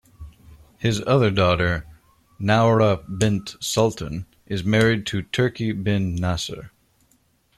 His 0.79 0.99
other 1.05 1.29
daughter, 1.29 1.85
Noura 2.39 3.01
bint 3.05 3.55
Sultan, 3.59 4.25
is 4.47 4.63
married 4.63 5.05
to 5.05 5.21
Turki 5.21 5.73
bin 5.73 6.15
Nasser. 6.15 6.71